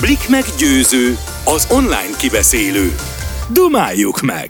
[0.00, 1.14] Blik meggyőző,
[1.44, 2.88] az online kibeszélő.
[3.52, 4.48] Dumáljuk meg!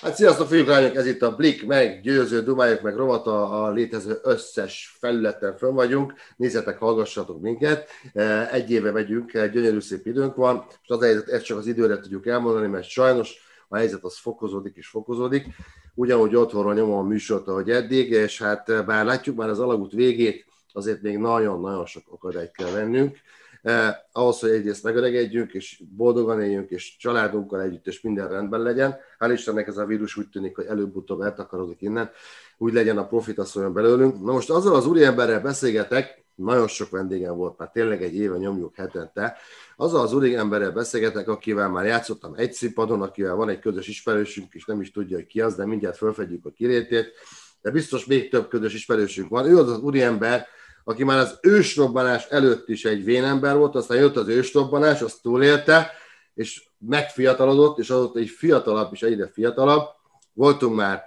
[0.00, 4.18] Hát sziasztok, fiúk, lányok, ez itt a Blik meg győző Dumáljuk meg rovata, a létező
[4.22, 6.14] összes felületen fönn vagyunk.
[6.36, 7.88] Nézzetek, hallgassatok minket.
[8.12, 11.66] E, egy éve megyünk, egy gyönyörű szép időnk van, és az helyzet, ezt csak az
[11.66, 13.34] időre tudjuk elmondani, mert sajnos
[13.68, 15.46] a helyzet az fokozódik és fokozódik.
[15.94, 20.46] Ugyanúgy otthonról nyomom a műsort, ahogy eddig, és hát bár látjuk már az alagút végét,
[20.72, 23.16] azért még nagyon-nagyon sok akadályt kell vennünk
[23.62, 28.96] eh, ahhoz, hogy egyrészt megöregedjünk, és boldogan éljünk, és családunkkal együtt, és minden rendben legyen.
[29.18, 32.10] Hál' Istennek ez a vírus úgy tűnik, hogy előbb-utóbb eltakarodik innen,
[32.58, 34.24] úgy legyen a profit, az olyan belőlünk.
[34.24, 38.74] Na most azzal az úriemberrel beszélgetek, nagyon sok vendégem volt, már tényleg egy éve nyomjuk
[38.74, 39.36] hetente,
[39.76, 44.64] azzal az úriemberrel beszélgetek, akivel már játszottam egy színpadon, akivel van egy közös ismerősünk, és
[44.64, 47.12] nem is tudja, hogy ki az, de mindjárt felfedjük a kirétét,
[47.60, 49.46] de biztos még több közös ismerősünk van.
[49.46, 50.46] Ő az az úriember,
[50.88, 55.90] aki már az ősrobbanás előtt is egy vénember volt, aztán jött az ősrobbanás, azt túlélte,
[56.34, 59.86] és megfiatalodott, és azóta egy fiatalabb és egyre fiatalabb.
[60.32, 61.04] Voltunk már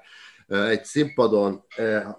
[0.47, 1.63] egy színpadon,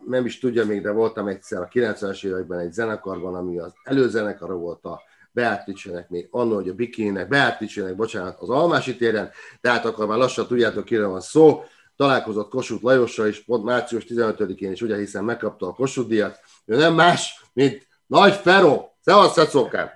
[0.06, 4.54] nem is tudja még, de voltam egyszer a 90-es években egy zenekarban, ami az előzenekara
[4.54, 10.06] volt a Beatrice-nek még annól, hogy a Bikinek, Beatrice-nek, bocsánat, az Almási téren, tehát akkor
[10.06, 11.62] már lassan tudjátok, kire van szó,
[12.02, 16.40] találkozott Kossuth Lajossal is, pont március 15-én is, ugye, hiszen megkapta a Kossuth díjat.
[16.64, 18.96] Ő nem más, mint Nagy Feró.
[19.00, 19.90] Szevasz, Szecókám!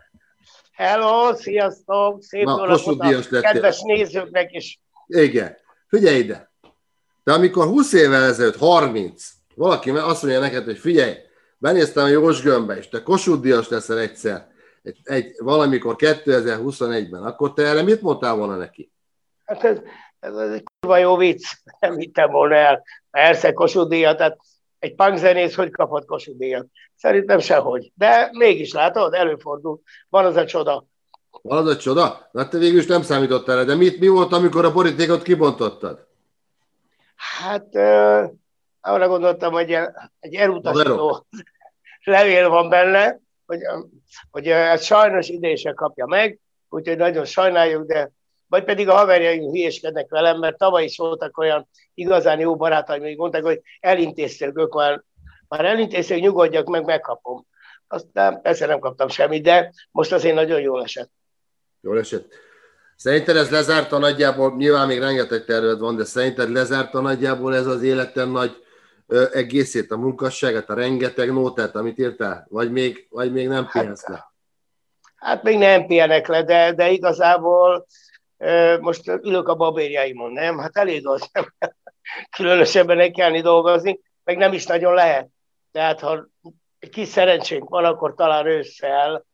[0.73, 2.23] Hello, sziasztok!
[2.23, 3.41] Szép Na, napot a lettél.
[3.41, 4.81] kedves nézőknek is.
[5.07, 5.57] Igen.
[5.89, 6.51] Figyelj ide!
[7.25, 11.15] De amikor 20 évvel ezelőtt, 30, valaki azt mondja neked, hogy figyelj,
[11.59, 14.49] benéztem a Jós Gömbbe, és te Kossuth díjas leszel egyszer,
[14.83, 18.93] egy, egy, valamikor 2021-ben, akkor te erre mit mondtál volna neki?
[19.45, 19.79] Hát ez,
[20.21, 21.45] ez, ez egy kurva jó vicc,
[21.81, 22.83] nem hittem volna el.
[23.11, 24.39] Persze Kossuth díjat, tehát
[24.79, 26.67] egy punkzenész hogy kaphat Kossuth díjat?
[26.97, 27.93] Szerintem sehogy.
[27.95, 29.81] De mégis látod, előfordul.
[30.09, 30.85] Van az a csoda.
[31.43, 32.29] Van az a csoda?
[32.33, 36.07] Na te végül is nem számítottál de mit, mi volt, amikor a borítékot kibontottad?
[37.17, 38.25] Hát ö,
[38.81, 39.89] arra gondoltam, hogy egy-
[40.21, 41.27] egy elutasító
[42.05, 43.61] levél van benne, hogy,
[44.31, 48.11] hogy ezt sajnos idén sem kapja meg, úgyhogy nagyon sajnáljuk, de
[48.49, 53.17] vagy pedig a haverjaim hülyéskednek velem, mert tavaly is voltak olyan igazán jó barátaim, hogy
[53.17, 55.05] mondták, hogy elintézték ők már,
[55.49, 57.47] elintézték, nyugodjak meg, megkapom.
[57.89, 61.11] Aztán persze nem kaptam semmit, de most azért nagyon jól esett.
[61.81, 62.33] Jól esett.
[62.97, 67.83] Szerinted ez lezárta nagyjából, nyilván még rengeteg terved van, de szerinted lezárta nagyjából ez az
[67.83, 68.65] életem nagy
[69.07, 72.47] ö, egészét, a munkasságát, a rengeteg nótát, amit írtál?
[72.51, 74.33] Vagy még, vagy még nem pihensz le?
[75.17, 77.87] Hát még nem pihenek le, de, de igazából
[78.81, 80.59] most ülök a babérjaimon, nem?
[80.59, 81.31] Hát elég az,
[82.37, 85.29] különösebben ne kellni dolgozni, meg nem is nagyon lehet.
[85.73, 86.27] Tehát ha
[86.79, 89.27] egy kis szerencsénk van, akkor talán ősszel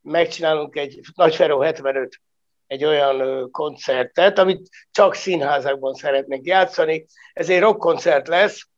[0.00, 2.20] megcsinálunk egy Nagyferó 75
[2.66, 7.06] egy olyan koncertet, amit csak színházakban szeretnénk játszani.
[7.32, 8.68] Ez egy rockkoncert lesz,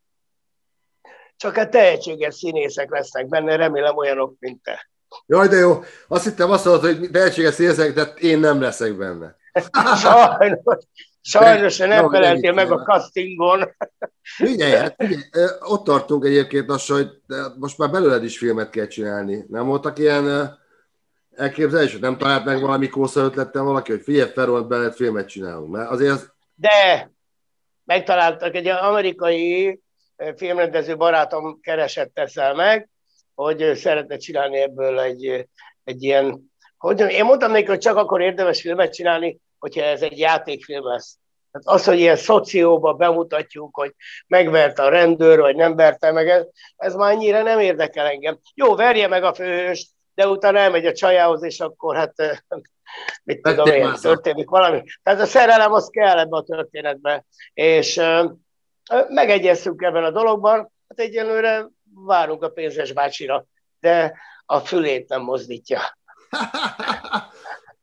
[1.37, 4.91] csak hát tehetséges színészek lesznek benne, remélem olyanok, mint te.
[5.27, 5.83] Jaj, de jó.
[6.09, 9.37] Azt hittem azt mondod, hogy tehetséges érzek, de én nem leszek benne.
[10.03, 10.61] Sajnos,
[11.21, 13.77] sajnos De- nem feleltél meg a castingon.
[14.23, 15.23] Figyelj, hát figyelj,
[15.61, 17.11] ott tartunk egyébként lassan, hogy
[17.59, 19.45] most már belőled is filmet kell csinálni.
[19.49, 20.45] Nem voltak ilyen ö,
[21.37, 22.01] elképzelések?
[22.01, 25.71] Nem talált meg valami kósza ötlettel valaki, hogy figyelj, Ferolt beled filmet csinálunk.
[25.71, 27.11] Mert azért az, De
[27.85, 29.81] megtaláltak, egy amerikai
[30.37, 32.89] filmrendező barátom keresett ezzel meg,
[33.35, 35.49] hogy szeretne csinálni ebből egy,
[35.85, 40.19] egy ilyen, hogy én mondtam neki, hogy csak akkor érdemes filmet csinálni, hogyha ez egy
[40.19, 41.19] játékfilm lesz.
[41.53, 43.95] Hát az, hogy ilyen szocióba bemutatjuk, hogy
[44.27, 46.45] megverte a rendőr, vagy nem verte meg, ez,
[46.77, 48.39] ez már annyira nem érdekel engem.
[48.55, 52.15] Jó, verje meg a főhőst, de utána elmegy a csajához, és akkor hát
[53.25, 54.83] mit tudom én, történik valami.
[55.03, 57.25] Tehát a szerelem az kell ebbe a történetbe.
[57.55, 58.01] És
[59.09, 63.45] megegyeztünk ebben a dologban, hát egyelőre várunk a pénzes bácsira,
[63.81, 64.15] de
[64.47, 65.81] a fülét nem mozdítja.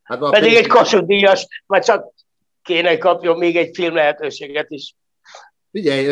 [0.06, 2.14] hát Pedig pénz- egy Kossuth díjas, már csak
[2.64, 4.96] kéne kapjon még egy film lehetőséget is.
[5.72, 6.08] Figyelj,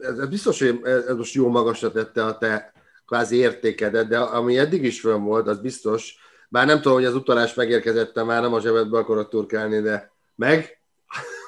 [0.00, 2.72] ez biztos, hogy ez most jó magasra tette a te
[3.06, 6.14] kvázi értékedet, de ami eddig is fönn volt, az biztos,
[6.48, 10.80] bár nem tudom, hogy az utalás megérkezett már, nem a zsebedbe akarok turkálni, de meg?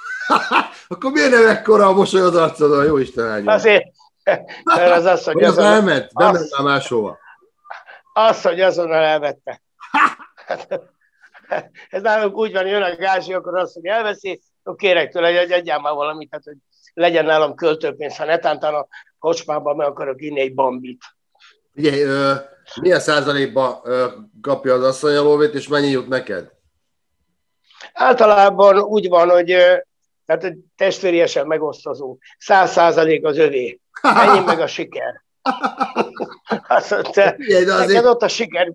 [0.88, 3.54] Akkor miért nem ekkora a mosoly az arcodon, jó Isten áldjon?
[3.54, 3.84] Azért,
[4.64, 6.10] mert az azt, hogy az azonnal, elment?
[6.12, 7.18] Azt- már máshova.
[8.42, 9.62] hogy azonnal elvette.
[11.88, 15.52] Ez nálunk úgy van, jön a gázsi, akkor azt, hogy elveszi, akkor kérek tőle, hogy
[15.52, 16.56] adjál már valamit, tehát, hogy
[16.94, 18.86] legyen nálam költőpénz, ha netántán a
[19.18, 21.02] kocsmában meg akarok inni egy bambit.
[21.74, 22.06] Ugye,
[22.80, 24.06] milyen százalékban ö,
[24.40, 26.50] kapja az asszony a lóvét, és mennyi jut neked?
[27.92, 29.56] Általában úgy van, hogy
[30.26, 32.18] tehát testvériesen megosztozó.
[32.38, 33.80] Száz százalék az övé.
[34.02, 35.22] Ennyi meg a siker.
[36.68, 38.72] Azt mondta, de azért- neked ott a siker.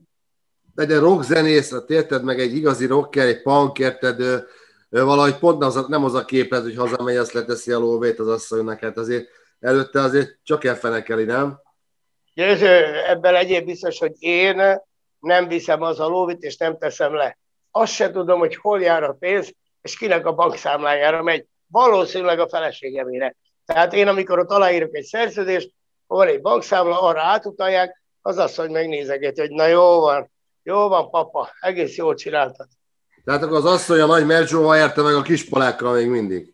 [0.75, 4.48] Egy rockzenész, hát érted meg egy igazi rocker, egy punk, érted, ő,
[4.89, 8.27] ő valahogy pont az, nem az a képlet, hogy hazamegy, azt leteszi a lóvét az
[8.27, 9.27] asszonynak, hát azért
[9.60, 11.60] előtte azért csak elfenekeli, nem?
[12.33, 14.81] Győző, ebben egyéb biztos, hogy én
[15.19, 17.38] nem viszem az a lóvit, és nem teszem le.
[17.72, 21.45] Azt se tudom, hogy hol jár a pénz, és kinek a bankszámlájára megy.
[21.68, 23.36] Valószínűleg a feleségemére.
[23.66, 25.72] Tehát én, amikor ott aláírok egy szerződést,
[26.07, 30.33] van egy bankszámla, arra átutalják, az asszony megnézegeti, hogy na jó van,
[30.66, 32.68] jó van, papa, egész jól csináltad.
[33.24, 36.54] Tehát akkor az asszony a nagy mercsóval érte meg a kispolákkal még mindig.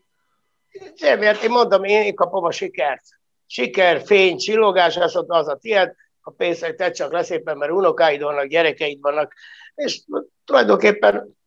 [0.96, 3.04] Semmiért én mondom, én, én kapom a sikert.
[3.46, 8.22] Siker, fény, csillogás, azt mondta, az a tiéd, a pénzt te csak leszépen, mert unokáid
[8.22, 9.34] vannak, gyerekeid vannak,
[9.76, 10.02] és
[10.46, 11.38] tulajdonképpen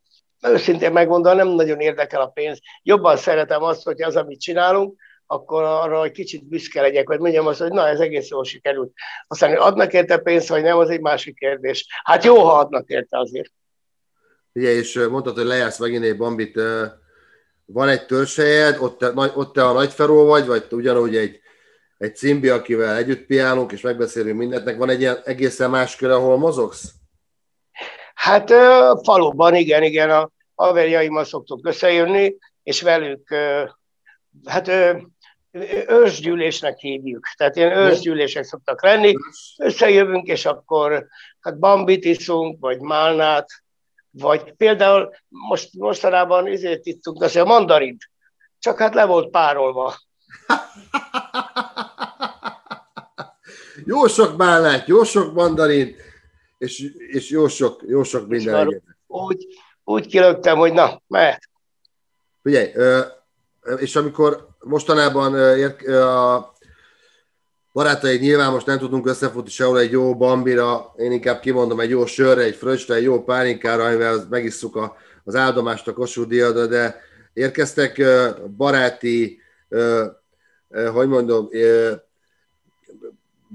[0.43, 2.59] őszintén megmondom, nem nagyon érdekel a pénz.
[2.83, 7.47] Jobban szeretem azt, hogy az, amit csinálunk, akkor arra egy kicsit büszke legyek, vagy mondjam
[7.47, 8.93] azt, hogy na, ez egész jól sikerült.
[9.27, 11.87] Aztán, hogy adnak érte pénzt, vagy nem, az egy másik kérdés.
[12.03, 13.53] Hát jó, ha adnak érte azért.
[14.53, 16.61] Ugye, és mondtad, hogy lejársz megint egy bambit.
[17.65, 21.41] Van egy törzshelyed, ott te, ott te a nagyferó vagy, vagy ugyanúgy egy,
[21.99, 24.77] egy cimbi, akivel együtt piálunk, és megbeszélünk mindentnek.
[24.77, 26.93] Van egy ilyen egészen más kör, ahol mozogsz?
[28.15, 28.51] Hát
[29.03, 33.35] faluban, igen, igen, a haverjaimmal szoktunk összejönni, és velük,
[34.45, 34.71] hát
[35.87, 37.27] ősgyűlésnek hívjuk.
[37.37, 39.15] Tehát ilyen ősgyűlések szoktak lenni,
[39.57, 41.07] összejövünk, és akkor
[41.41, 43.49] hát bambit iszunk, vagy málnát,
[44.11, 48.11] vagy például most, mostanában izért ittunk, az a mandarint,
[48.59, 49.95] csak hát le volt párolva.
[53.87, 55.97] Jó sok málnát, jó sok mandarint,
[56.59, 58.83] és, és jó sok, jó sok minden.
[59.07, 59.47] Úgy,
[59.85, 61.49] úgy kilögtem, hogy na, mehet.
[62.43, 62.73] Figyelj,
[63.77, 66.53] és amikor mostanában ér, a
[67.73, 72.07] barátaid nyilván most nem tudunk összefutni sehol egy jó bambira, én inkább kimondom egy jó
[72.07, 77.01] sörre, egy fröccsre, egy jó pálinkára, amivel megisszuk a, az áldomást a Kossuth de
[77.33, 78.03] érkeztek
[78.57, 79.41] baráti,
[80.93, 81.49] hogy mondom,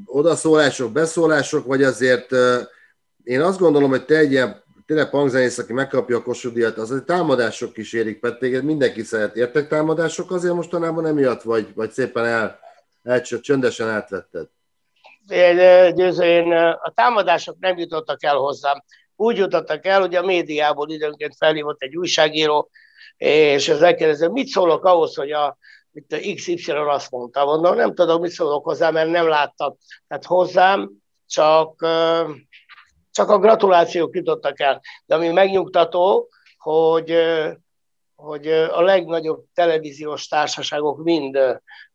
[0.05, 2.31] odaszólások, beszólások, vagy azért
[3.23, 6.91] én azt gondolom, hogy te egy ilyen tényleg punkzenész, aki megkapja a Kossuth díjat, az
[6.91, 9.35] egy támadások kísérik, mert téged mindenki szeret.
[9.35, 12.59] Értek támadások azért mostanában emiatt, vagy, vagy szépen el,
[13.03, 14.47] el, csöndesen átvetted?
[15.27, 15.57] Én,
[16.21, 16.51] én
[16.81, 18.83] a támadások nem jutottak el hozzám.
[19.15, 22.69] Úgy jutottak el, hogy a médiából időnként felhívott egy újságíró,
[23.17, 25.57] és ez megkérdező, mit szólok ahhoz, hogy a,
[25.91, 29.77] itt a XY azt mondta, mondom, nem tudom, mit szólok hozzá, mert nem láttam.
[30.07, 30.89] Tehát hozzám
[31.25, 31.85] csak,
[33.19, 34.81] csak a gratulációk jutottak el.
[35.05, 37.15] De ami megnyugtató, hogy,
[38.15, 41.39] hogy a legnagyobb televíziós társaságok mind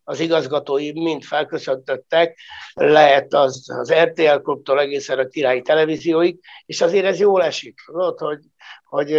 [0.03, 2.39] az igazgatói mind felköszöntöttek,
[2.73, 8.19] lehet az, az RTL klubtól egészen a királyi televízióig, és azért ez jól esik, tudod,
[8.19, 8.39] hogy,
[8.83, 9.09] hogy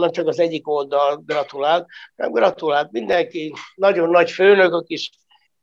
[0.00, 1.86] nem csak az egyik oldal gratulált,
[2.16, 5.10] hanem gratulált mindenki, nagyon nagy főnökök is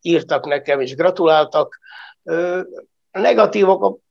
[0.01, 1.80] írtak nekem, és gratuláltak.
[3.12, 4.01] A negatívok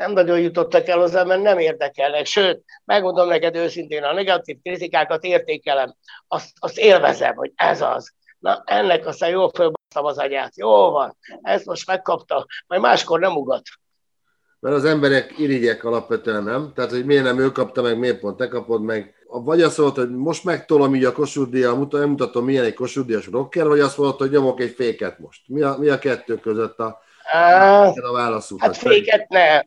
[0.00, 2.26] nem nagyon jutottak el hozzá, mert nem érdekelnek.
[2.26, 5.94] Sőt, megmondom neked őszintén, a negatív kritikákat értékelem,
[6.28, 8.12] azt, azt élvezem, hogy ez az.
[8.38, 10.56] Na, ennek aztán jól fölbasztam az agyát.
[10.56, 13.62] Jó van, ezt most megkapta, majd máskor nem ugat.
[14.60, 16.72] Mert az emberek irigyek alapvetően, nem?
[16.74, 19.14] Tehát, hogy miért nem ő kapta meg, miért pont te kapod meg.
[19.26, 21.14] Vagy azt mondod, hogy most megtolom így a
[21.76, 25.18] mutat- nem mutatom, milyen egy Kossuth díjas rocker, vagy azt mondod, hogy nyomok egy féket
[25.18, 25.40] most.
[25.46, 27.02] Mi a, mi a kettő között a,
[28.02, 28.66] a válaszutat?
[28.66, 29.60] Hát féket ne.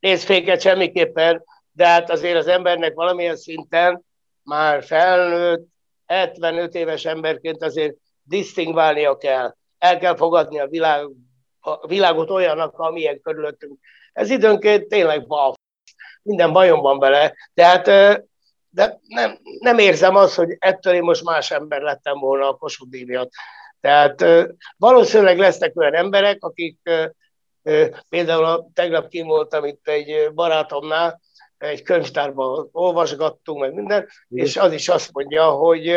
[0.00, 4.04] Nézd, féket semmiképpen, de hát azért az embernek valamilyen szinten
[4.42, 5.68] már felnőtt,
[6.06, 9.54] 75 éves emberként azért disztingválnia kell.
[9.78, 11.08] El kell fogadni a, világ,
[11.60, 13.78] a világot olyannak, amilyen körülöttünk.
[14.12, 15.54] Ez időnként tényleg bal.
[16.22, 17.34] Minden bajom van vele.
[17.54, 17.84] Tehát
[18.70, 23.04] de nem, nem érzem azt, hogy ettől én most más ember lettem volna a Kossuth
[23.04, 23.30] miatt.
[23.80, 24.24] Tehát
[24.76, 26.78] valószínűleg lesznek olyan emberek, akik
[28.08, 31.20] például a, tegnap kim voltam itt egy barátomnál,
[31.58, 35.94] egy könyvtárban olvasgattunk, meg minden, és az is azt mondja, hogy,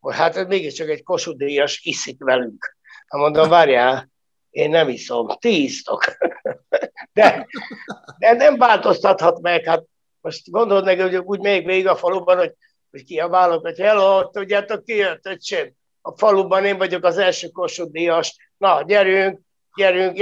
[0.00, 2.76] hogy hát ez mégiscsak egy Kossuth díjas iszik velünk.
[3.06, 4.10] Hát mondom, várjál,
[4.50, 6.04] én nem iszom, ti isztok.
[7.12, 7.46] De,
[8.18, 9.84] de nem változtathat meg, hát
[10.20, 12.52] most gondolod meg, hogy úgy még végig a faluban, hogy,
[12.90, 15.72] hogy kiabálok, hogy hello, tudjátok ki jött, öcsém?
[16.00, 19.40] A faluban én vagyok az első Kossuth díjas, na gyerünk,
[19.76, 20.18] gyerünk,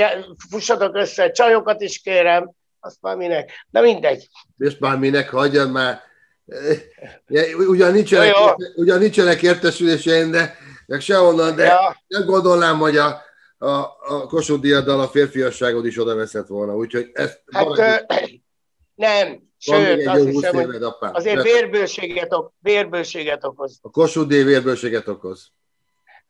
[0.50, 4.28] fussatok össze, csajokat is kérem, azt már minek, de mindegy.
[4.58, 6.00] És már minek, hagyjad már.
[7.68, 10.56] Ugyan nincsenek, ja, ugyan nincsenek értesüléseim, de
[10.86, 12.02] meg sehonnan, de ja.
[12.06, 13.22] nem gondolnám, hogy a,
[13.58, 13.68] a,
[14.00, 17.42] a Kossuth Diaddal a férfiasságod is oda veszett volna, úgyhogy ezt...
[17.52, 18.42] Hát, valaki...
[18.94, 23.78] nem, sőt, azt hiszem, hogy azért vérbőséget, vérbőséget okoz.
[23.82, 25.52] A Kossuth Díj vérbőséget okoz.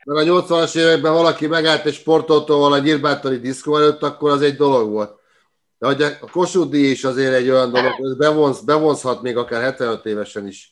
[0.05, 4.57] Meg a 80-as években valaki megállt egy sportautóval a nyírbátori diszkó előtt, akkor az egy
[4.57, 5.23] dolog volt.
[5.79, 10.07] De hogy a Kossuth is azért egy olyan dolog, hogy bevonz, bevonzhat még akár 75
[10.07, 10.71] évesen is.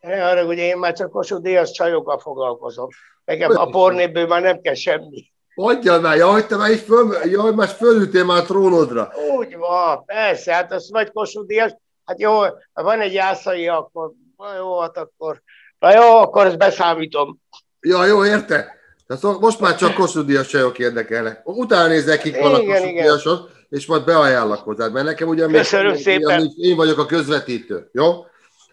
[0.00, 2.88] Ne arra, hogy én már csak Kossuth Díjas csajokkal foglalkozom.
[3.24, 5.30] Nekem a pornéből már nem kell semmi.
[5.54, 9.12] Adjál már, jaj, te már így föl, jaj, már fölültél már a trónodra.
[9.36, 11.74] Úgy van, persze, hát az vagy Kossuth Díjas,
[12.04, 12.40] hát jó,
[12.72, 15.42] ha van egy jászai, akkor na jó, hát akkor,
[15.78, 17.41] na jó, akkor ezt beszámítom.
[17.82, 18.80] Ja, jó, érte?
[19.06, 21.40] Tehát most már csak Kossuth csajok érdekelnek.
[21.44, 26.52] Utána nézzek, kik Kossuth Díjasok, és majd beajánlak hozzád, mert nekem ugyan Köszönöm szépen.
[26.56, 28.26] én vagyok a közvetítő, jó?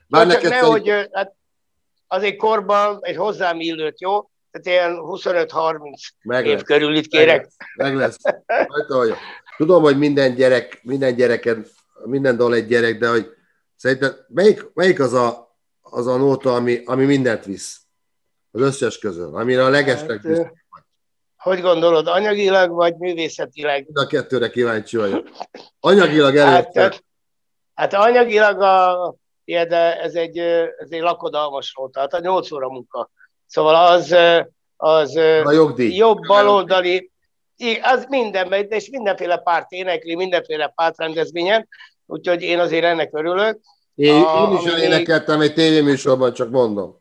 [0.08, 1.10] Bár neked ne, szerint...
[1.12, 1.34] hát
[2.08, 4.30] azért korban egy hozzám illőt, jó?
[4.52, 7.48] Tehát ilyen 25-30 év körül itt kérek.
[7.76, 8.18] Meg lesz.
[8.46, 9.18] Meg lesz.
[9.58, 11.66] Tudom, hogy minden gyerek, minden gyereken,
[12.06, 13.30] minden dal egy gyerek, de hogy
[13.76, 17.82] szerinted melyik, melyik az a, az a nóta, ami, ami mindent visz?
[18.52, 20.54] Az összes közül, amire a legesleg hát,
[21.38, 23.84] Hogy gondolod, anyagilag vagy művészetileg?
[23.84, 25.30] Mind a kettőre kíváncsi vagyok.
[25.80, 26.82] Anyagilag előtte.
[26.82, 27.04] Hát,
[27.74, 29.16] hát anyagilag a,
[29.46, 33.10] de ez egy, ez egy lakodalmas volt, tehát a 8 óra munka.
[33.48, 34.16] Szóval az,
[34.78, 35.96] az a jogdíj.
[35.96, 37.12] jobb baloldali,
[37.82, 41.68] az mindenben, és mindenféle párt énekli, mindenféle pártrendezvényen,
[42.06, 43.60] úgyhogy én azért ennek örülök.
[43.96, 47.00] Én, a, én is elénekeltem egy tévéműsorban, csak mondom.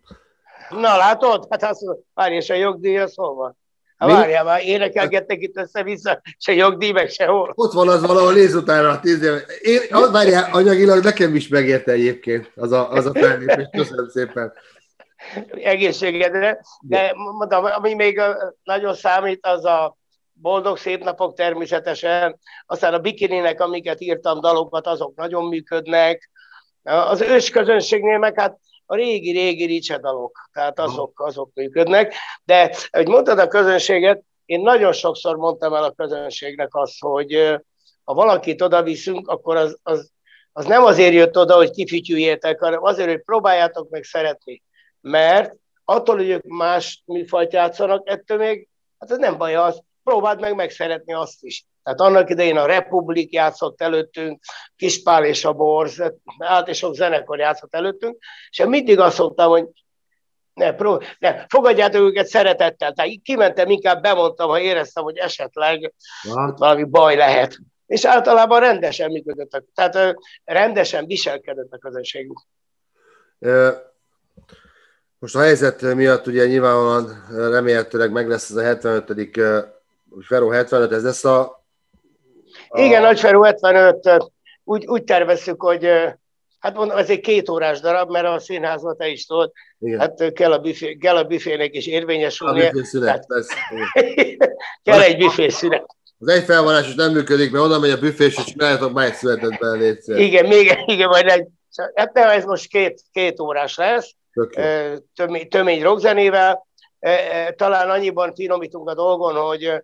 [0.70, 1.46] Na látod?
[1.50, 1.84] Hát azt
[2.14, 3.56] várj, és a jogdíj az hol van?
[3.96, 7.52] Hát várjál már, énekelgettek itt össze-vissza, se jogdíj, meg sehol.
[7.54, 9.32] Ott van az valahol néz utána a tíz év.
[9.62, 13.66] Én, az, várjál, anyagilag nekem is megérte egyébként az a, az a fellépés.
[13.70, 14.52] Köszönöm szépen.
[15.62, 16.60] Egészségedre.
[16.80, 18.20] De mondom, ami még
[18.62, 19.96] nagyon számít, az a
[20.32, 22.38] boldog szép napok természetesen.
[22.66, 26.30] Aztán a bikininek, amiket írtam, dalokat, azok nagyon működnek.
[26.82, 28.58] Az ős közönségnél meg hát
[28.90, 32.14] a régi-régi ricsedalok, tehát azok, azok működnek.
[32.44, 37.60] De, hogy mondtad a közönséget, én nagyon sokszor mondtam el a közönségnek azt, hogy
[38.04, 40.10] ha valakit oda viszünk, akkor az, az,
[40.52, 44.62] az nem azért jött oda, hogy kifütyüljétek, hanem azért, hogy próbáljátok meg szeretni.
[45.00, 45.54] Mert
[45.84, 48.68] attól, hogy ők más műfajt játszanak, ettől még,
[48.98, 51.64] hát ez nem baj az, próbáld meg megszeretni azt is.
[51.88, 54.40] Tehát annak idején a Republik játszott előttünk,
[54.76, 56.02] Kispál és a Borz,
[56.38, 58.16] át és sok zenekar játszott előttünk,
[58.50, 59.66] és én mindig azt mondtam, hogy
[60.54, 62.92] ne, pró- ne, fogadjátok őket szeretettel.
[62.92, 66.54] Tehát kimentem, inkább bemondtam, ha éreztem, hogy esetleg ja.
[66.56, 67.58] valami baj lehet.
[67.86, 69.64] És általában rendesen működöttek.
[69.74, 72.40] Tehát rendesen viselkedett a közönségünk.
[75.18, 79.40] Most a helyzet miatt ugye nyilvánvalóan remélhetőleg meg lesz ez a 75.
[80.20, 81.57] Feró 75, ez lesz a
[82.68, 82.80] a...
[82.80, 84.32] Igen, Nagyferú 75,
[84.64, 85.88] úgy, úgy tervezzük, hogy
[86.58, 89.98] hát mondom, ez egy két órás darab, mert a színházban te is tudod, Igen.
[89.98, 92.68] hát kell a, büfé, kell a büfének is érvényesülnie.
[92.68, 93.48] A lesz.
[94.82, 95.86] kell egy büfészünet.
[96.18, 99.14] Az egy felvonás is nem működik, mert oda megy a büfés, és csináljátok már egy
[99.14, 101.46] születet bele, Igen, még, igen, majd egy,
[101.94, 104.14] hát nem, ez most két, két órás lesz,
[105.14, 106.66] tömény, tömény rockzenével,
[107.56, 109.82] talán annyiban finomítunk a dolgon, hogy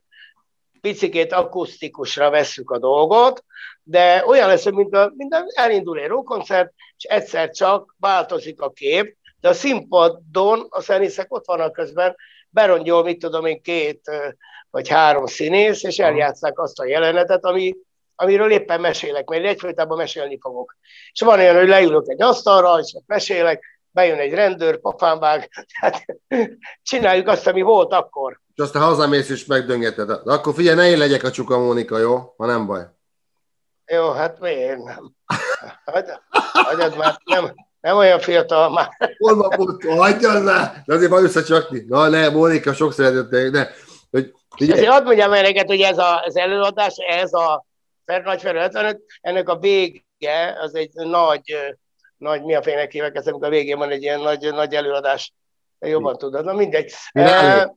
[0.85, 3.45] picikét akusztikusra vesszük a dolgot,
[3.83, 8.71] de olyan lesz, mint, a, mint a, elindul egy rockkoncert, és egyszer csak változik a
[8.71, 12.17] kép, de a színpadon a zenészek ott vannak közben,
[12.51, 14.11] berongyol, mit tudom én, két
[14.71, 17.75] vagy három színész, és eljátszák azt a jelenetet, ami,
[18.17, 20.77] amiről éppen mesélek, mert egyfolytában mesélni fogok.
[21.13, 25.51] És van olyan, hogy leülök egy asztalra, és mesélek, bejön egy rendőr, pofán vág,
[25.81, 26.05] tehát
[26.91, 28.43] csináljuk azt, ami volt akkor.
[28.55, 30.07] És aztán hazamész és megdöngeted.
[30.07, 32.35] De akkor figyelj, ne én legyek a csuka Mónika, jó?
[32.37, 32.83] Ha nem baj.
[33.87, 35.15] Jó, hát miért nem?
[36.53, 38.89] Hagyjad már, nem, nem olyan fiatal már.
[39.19, 40.83] Hol van hagyjad már!
[40.87, 41.85] De azért van összecsakni.
[41.89, 43.67] Na ne, Mónika, sok szeretettel, ne.
[44.11, 44.79] Hogy, figyelj.
[44.79, 47.65] Azért hadd mondjam el hogy ez a, az előadás, ez a
[48.05, 51.75] Nagy Ferő 75, ennek a vége, az egy nagy
[52.25, 55.33] nagy, mi a fénynek hívek amikor a végén van egy ilyen nagy, nagy előadás.
[55.79, 56.93] Jobban tudod, na mindegy.
[57.13, 57.77] E,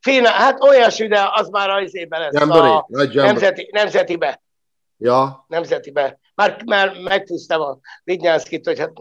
[0.00, 2.32] Fina, hát olyasmi, de az már az évben lesz.
[2.32, 2.68] Jambori,
[3.18, 4.42] a nemzeti, nemzetibe.
[4.96, 5.44] Ja.
[5.48, 6.18] Nemzetibe.
[6.34, 8.92] Már, már megtűztem a Vidnyánszkit, hogy hát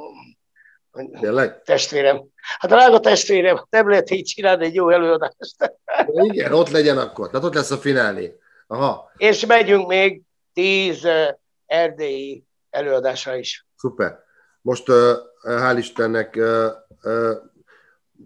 [1.19, 1.61] Tényleg?
[1.61, 2.23] Testvérem.
[2.59, 5.73] Hát drága testvérem, nem lehet így csinálni egy jó előadást.
[6.07, 7.29] Igen, ott legyen akkor.
[7.29, 8.37] Tehát ott lesz a finálé.
[8.67, 9.11] Aha.
[9.17, 10.21] És megyünk még
[10.53, 11.07] tíz
[11.65, 13.65] erdélyi előadásra is.
[13.75, 14.19] Szuper.
[14.61, 14.85] Most
[15.43, 16.35] hál' Istennek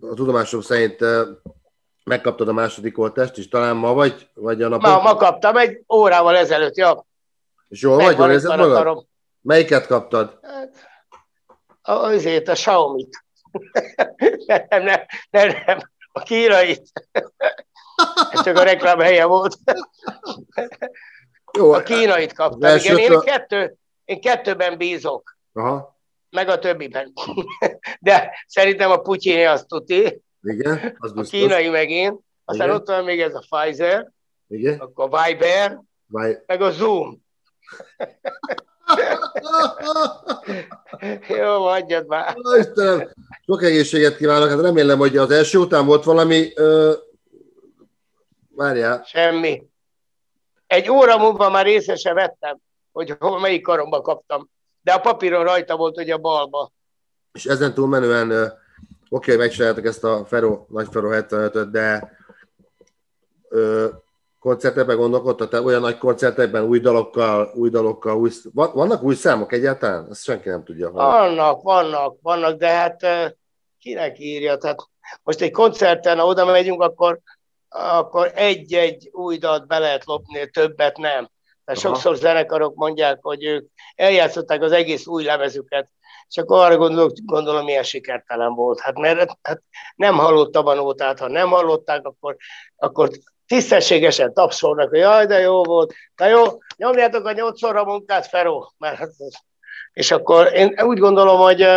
[0.01, 1.05] a tudomásom szerint
[2.03, 4.91] megkaptad a második oltást, és talán ma vagy, vagy a napon?
[4.91, 7.05] Ma, ma kaptam, egy órával ezelőtt, ja.
[7.67, 9.05] És jól vagy, jól érzed magad?
[9.41, 10.39] Melyiket kaptad?
[10.41, 10.89] Hát,
[11.81, 13.23] azért a Xiaomi-t.
[14.45, 15.79] nem, nem, nem, nem,
[16.11, 16.91] a kínait.
[18.31, 19.57] Ez csak a reklám helye volt.
[21.57, 22.75] Jó, a kínait kaptam.
[22.75, 25.37] Igen, én, kettő, én kettőben bízok.
[25.53, 25.99] Aha.
[26.29, 27.13] Meg a többiben.
[27.99, 30.21] De szerintem a Putyin azt tuti.
[30.43, 31.39] Igen, az biztos.
[31.41, 32.19] A kínai megint.
[32.45, 32.79] Aztán Igen.
[32.79, 34.11] ott van még ez a Pfizer.
[34.47, 34.79] Igen.
[34.79, 35.79] Akkor a Viber.
[36.05, 37.21] Vi- meg a Zoom.
[41.27, 42.35] Jó, hagyjad már.
[42.59, 43.13] Istenem,
[43.45, 44.49] sok egészséget kívánok.
[44.49, 46.51] Hát remélem, hogy az első után volt valami...
[46.55, 46.93] Ö...
[48.55, 49.03] Várjál.
[49.05, 49.63] Semmi.
[50.67, 52.57] Egy óra múlva már észre se vettem,
[52.91, 54.49] hogy hol, melyik karomba kaptam.
[54.81, 56.71] De a papíron rajta volt, hogy a balba.
[57.33, 58.53] És ezen túlmenően,
[59.13, 62.17] oké, okay, megcsináltak ezt a Fero, nagy Fero 75-öt, de
[63.49, 63.87] ö,
[64.39, 70.07] koncertekben gondolkodtál, te olyan nagy koncertekben új dalokkal, új dalokkal, új, vannak új számok egyáltalán?
[70.09, 70.91] Ezt senki nem tudja.
[70.91, 73.05] Vannak, vannak, vannak, de hát
[73.79, 74.57] kinek írja?
[74.57, 74.79] Tehát
[75.23, 77.19] most egy koncerten, ha oda megyünk, akkor,
[77.69, 81.29] akkor egy-egy új dalt be lehet lopni, többet nem.
[81.65, 81.95] Tehát Aha.
[81.95, 85.89] sokszor zenekarok mondják, hogy ők eljátszották az egész új lemezüket,
[86.37, 88.79] akkor arra gondolok, gondolom, milyen sikertelen volt.
[88.79, 89.61] Hát mert hát
[89.95, 92.35] nem hallottam a nótát, ha nem hallották, akkor,
[92.75, 93.09] akkor
[93.47, 96.43] tisztességesen tapsolnak, hogy jaj, de jó volt, na jó,
[96.77, 99.11] nyomjátok a nyolcszorra munkát, Feró, mert hát,
[99.93, 101.67] és akkor én úgy gondolom, hogy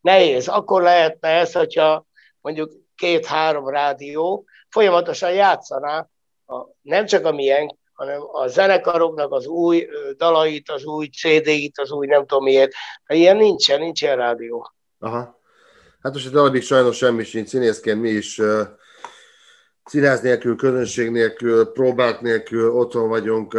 [0.00, 0.48] nehéz.
[0.48, 2.06] Akkor lehetne ez, hogyha
[2.40, 6.06] mondjuk két-három rádió folyamatosan játszaná
[6.46, 11.90] a, nem csak a miénk, hanem a zenekaroknak az új dalait, az új CD-it, az
[11.90, 12.72] új nem tudom miért.
[13.04, 14.72] Ha ilyen nincsen, nincs ilyen rádió.
[14.98, 15.40] Aha.
[16.02, 18.60] Hát most egy darabig sajnos semmi sincs, színészként mi is uh
[19.88, 23.58] színház nélkül, közönség nélkül, próbák nélkül otthon vagyunk,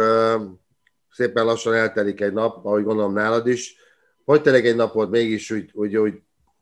[1.10, 3.74] szépen lassan eltelik egy nap, ahogy gondolom nálad is.
[4.24, 6.14] Hogy telik egy napod mégis úgy, úgy, úgy,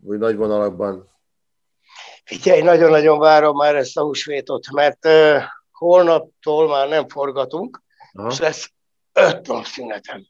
[0.05, 1.11] úgy nagy vonalakban?
[2.25, 5.43] Figyelj, nagyon-nagyon várom már ezt a húsvétot, mert uh,
[5.79, 8.29] holnaptól már nem forgatunk, Aha.
[8.31, 8.73] és lesz
[9.13, 10.27] öt nap szünetem.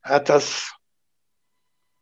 [0.00, 0.52] Hát az...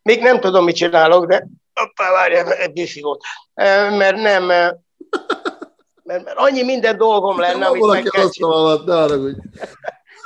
[0.02, 3.22] Még nem tudom, mit csinálok, de hoppá, várjál, egy biszi volt.
[3.54, 4.76] Mert nem, mert,
[6.02, 9.40] mert annyi minden dolgom lenne, amit meg kell alatt, ne haragudj.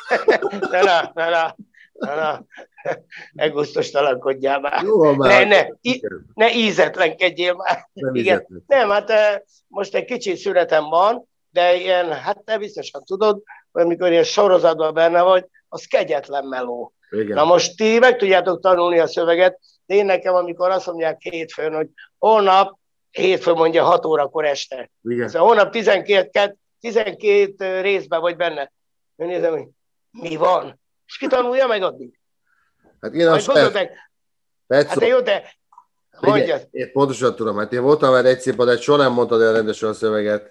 [0.70, 1.54] ne, ne, ne, ne,
[1.92, 2.38] ne, ne.
[3.34, 4.82] Egosztustalankodjál már.
[4.82, 5.46] Jó, már.
[5.46, 5.66] Ne, ne,
[6.34, 7.88] ne ízetlenkedjél már.
[7.92, 8.46] Nem Igen.
[8.66, 9.12] Nem, hát
[9.66, 14.94] most egy kicsit szünetem van, de ilyen, hát te biztosan tudod, hogy amikor ilyen sorozatban
[14.94, 16.92] benne vagy, az kegyetlen meló.
[17.10, 17.36] Igen.
[17.36, 21.74] Na most ti meg tudjátok tanulni a szöveget, de én nekem, amikor azt mondják hétfőn,
[21.74, 21.88] hogy
[22.18, 22.78] holnap
[23.10, 24.90] hétfőn mondja 6 órakor este.
[25.02, 25.28] Igen.
[25.28, 28.72] Szóval hónap 12, 12 részben vagy benne.
[29.16, 29.66] Én nézem, hogy
[30.10, 30.80] mi van?
[31.06, 32.18] És ki tanulja meg addig?
[33.00, 33.50] Hát én azt
[34.68, 35.54] Hát jó, de
[36.20, 36.56] mondja.
[36.70, 39.92] Én pontosan tudom, hát én voltam már egy de soha nem mondtad el rendesen a
[39.92, 40.50] szöveget.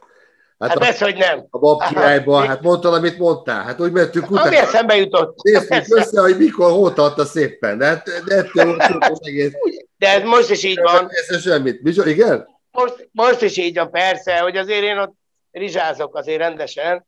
[0.62, 1.48] Hát, hát a, ez, hogy nem.
[1.50, 3.64] A bab királyban, hát mondtad, amit mondtál.
[3.64, 4.48] Hát úgy mentünk utána.
[4.48, 5.44] Ami eszembe jutott.
[5.44, 7.78] Néztük össze, hogy mikor hót adta szépen.
[7.78, 9.52] De, hát, de ettől az egész.
[9.98, 11.08] De ez most is így van.
[11.10, 11.82] Ez semmit.
[11.82, 12.48] Bizony, igen?
[12.72, 15.14] Most, most is így van, persze, hogy azért én ott
[15.52, 17.06] rizsázok azért rendesen.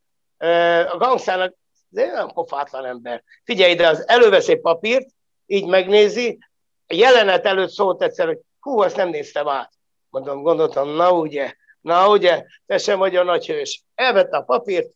[0.92, 1.54] A gangszának
[1.88, 3.22] nem pofátlan ember.
[3.44, 5.06] Figyelj ide, az elővesz egy papírt,
[5.46, 6.38] így megnézi,
[6.86, 9.72] a jelenet előtt szólt egyszer, hogy hú, azt nem néztem át.
[10.08, 13.84] Mondom, gondoltam, na ugye, na ugye, te sem vagy a nagy hős.
[13.94, 14.90] Elvette a papírt,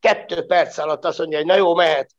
[0.00, 2.10] kettő perc alatt azt mondja, hogy na jó, mehet.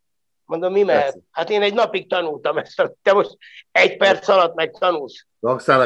[0.46, 1.18] Mondom, mi mehet?
[1.32, 3.38] Hát én egy napig tanultam ezt, te most
[3.72, 5.26] egy perc alatt meg tanulsz.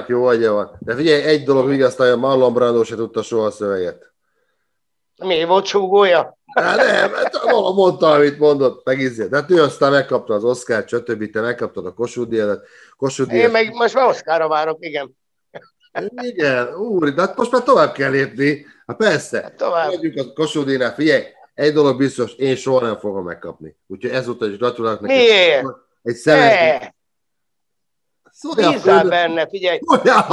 [0.07, 0.77] Jó agya van.
[0.79, 4.11] De figyelj, egy dolog vigasztalja, Marlon Brando se tudta soha a szöveget.
[5.15, 6.37] Mi volt súgója?
[6.53, 7.11] Hát nem,
[7.75, 9.27] mondta, amit mondott, meg izé.
[9.27, 11.31] De hát ő aztán megkapta az Oscar, stb.
[11.31, 12.59] Te megkaptad a Kossuth
[12.97, 15.21] Kossuth Én meg most már Oscarra várok, igen.
[16.21, 18.65] Igen, úr, de hát most már tovább kell lépni.
[18.85, 19.41] Hát persze.
[19.41, 19.89] Hát tovább.
[19.89, 23.75] Megyünk a Kossuth figyelj, egy dolog biztos, én soha nem fogom megkapni.
[23.87, 25.17] Úgyhogy ezúttal is gratulálok neked.
[25.17, 25.65] Miért?
[26.03, 26.95] Egy szemet.
[28.55, 29.79] Bízzál benne, figyelj,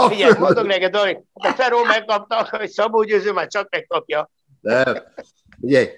[0.09, 4.31] figyelj, mondok neked, hogy a Feró megkapta, hogy Szabó Győző már csak megkapja.
[4.61, 5.03] Nem,
[5.61, 5.89] figyelj,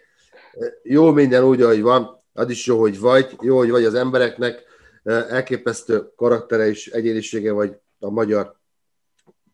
[0.83, 4.63] jó minden úgy, ahogy van, az is jó, hogy vagy, jó, hogy vagy az embereknek,
[5.05, 8.61] elképesztő karaktere és egyénisége vagy a magyar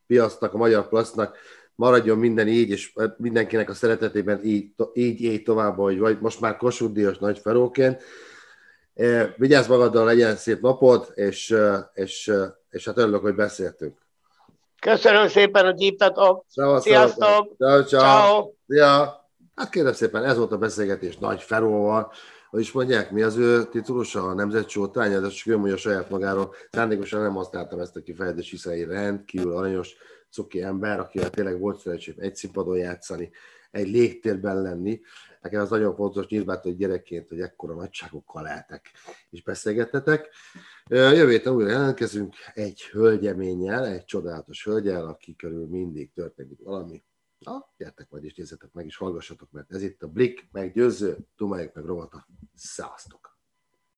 [0.08, 1.36] piacnak, a magyar plasznak
[1.74, 6.56] maradjon minden így, és mindenkinek a szeretetében így, így, így tovább, hogy vagy most már
[6.56, 8.02] Kossuth Díjas nagy feróként.
[9.36, 11.56] Vigyázz magaddal, legyen szép napod, és,
[11.94, 12.32] és,
[12.70, 13.98] és hát örülök, hogy beszéltünk.
[14.80, 16.44] Köszönöm szépen, hogy hívtatok.
[16.78, 17.56] Sziasztok!
[17.58, 18.52] Ciao, ciao.
[18.66, 19.26] Ja.
[19.54, 22.12] Hát kérem szépen, ez volt a beszélgetés Nagy Feróval.
[22.50, 26.10] Hogy is mondják, mi az ő titulusa, a nemzet sótány, ez csak ő mondja saját
[26.10, 26.54] magáról.
[26.70, 29.94] Szándékosan nem használtam ezt a kifejezést, hiszen egy rendkívül aranyos,
[30.30, 33.30] cuki ember, akivel tényleg volt szerencsém egy színpadon játszani,
[33.70, 35.00] egy légtérben lenni.
[35.42, 38.90] Nekem az nagyon fontos nyilván, hogy gyerekként, hogy ekkora nagyságokkal lehetek
[39.30, 40.28] és beszélgettetek.
[40.88, 47.02] Jövő héten újra jelentkezünk egy hölgyeménnyel, egy csodálatos hölgyel, aki körül mindig történik valami.
[47.38, 51.74] Na, gyertek majd is nézzetek meg, és hallgassatok, mert ez itt a Blik meggyőző, Dumáljuk
[51.74, 52.26] meg rovata.
[52.54, 53.37] Száztok!